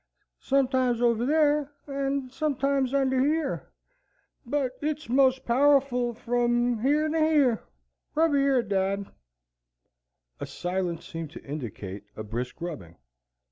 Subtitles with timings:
[0.39, 3.71] "Sometimes over yar and sometimes under yer;
[4.47, 7.61] but it's most powerful from yer to yer.
[8.15, 9.11] Rub yer, dad."
[10.39, 12.95] A silence seemed to indicate a brisk rubbing.